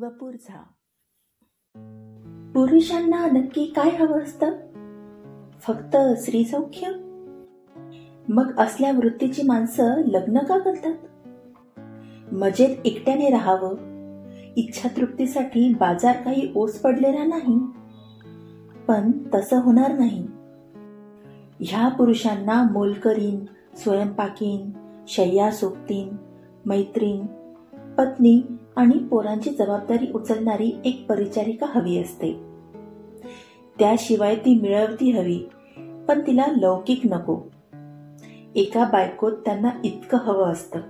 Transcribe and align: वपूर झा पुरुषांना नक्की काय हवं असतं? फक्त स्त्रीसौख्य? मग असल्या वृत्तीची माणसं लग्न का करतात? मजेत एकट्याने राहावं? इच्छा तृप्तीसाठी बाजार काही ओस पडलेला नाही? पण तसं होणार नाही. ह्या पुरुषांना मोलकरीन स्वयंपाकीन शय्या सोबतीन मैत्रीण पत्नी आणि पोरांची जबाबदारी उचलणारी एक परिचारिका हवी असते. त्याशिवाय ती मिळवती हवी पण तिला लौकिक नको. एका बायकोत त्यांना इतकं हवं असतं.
वपूर 0.00 0.30
झा 0.30 0.62
पुरुषांना 2.54 3.26
नक्की 3.26 3.72
काय 3.76 3.90
हवं 3.90 4.22
असतं? 4.22 4.46
फक्त 5.60 5.96
स्त्रीसौख्य? 5.96 6.92
मग 8.28 8.58
असल्या 8.58 8.92
वृत्तीची 8.92 9.42
माणसं 9.42 9.94
लग्न 10.06 10.38
का 10.38 10.58
करतात? 10.58 10.94
मजेत 12.34 12.76
एकट्याने 12.84 13.30
राहावं? 13.30 13.74
इच्छा 14.56 14.88
तृप्तीसाठी 14.96 15.74
बाजार 15.74 16.16
काही 16.16 16.52
ओस 16.56 16.78
पडलेला 16.78 17.24
नाही? 17.24 17.58
पण 18.88 19.12
तसं 19.34 19.62
होणार 19.62 19.98
नाही. 19.98 20.26
ह्या 21.60 21.88
पुरुषांना 21.88 22.62
मोलकरीन 22.62 23.44
स्वयंपाकीन 23.76 24.70
शय्या 25.08 25.50
सोबतीन 25.50 26.16
मैत्रीण 26.66 27.26
पत्नी 27.94 28.42
आणि 28.76 28.98
पोरांची 28.98 29.50
जबाबदारी 29.50 30.12
उचलणारी 30.14 30.80
एक 30.84 31.06
परिचारिका 31.08 31.66
हवी 31.74 31.98
असते. 31.98 32.32
त्याशिवाय 33.78 34.36
ती 34.36 34.60
मिळवती 34.60 35.10
हवी 35.10 35.38
पण 36.08 36.20
तिला 36.26 36.46
लौकिक 36.56 37.00
नको. 37.04 37.40
एका 38.54 38.84
बायकोत 38.84 39.32
त्यांना 39.32 39.70
इतकं 39.84 40.18
हवं 40.18 40.44
असतं. 40.44 40.80